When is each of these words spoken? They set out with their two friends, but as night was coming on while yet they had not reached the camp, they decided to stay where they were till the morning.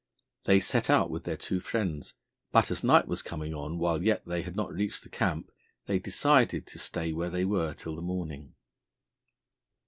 They 0.45 0.59
set 0.59 0.89
out 0.89 1.11
with 1.11 1.25
their 1.25 1.37
two 1.37 1.59
friends, 1.59 2.15
but 2.51 2.71
as 2.71 2.83
night 2.83 3.07
was 3.07 3.21
coming 3.21 3.53
on 3.53 3.77
while 3.77 4.01
yet 4.01 4.25
they 4.25 4.41
had 4.41 4.55
not 4.55 4.73
reached 4.73 5.03
the 5.03 5.09
camp, 5.09 5.51
they 5.85 5.99
decided 5.99 6.65
to 6.65 6.79
stay 6.79 7.13
where 7.13 7.29
they 7.29 7.45
were 7.45 7.75
till 7.75 7.95
the 7.95 8.01
morning. 8.01 8.55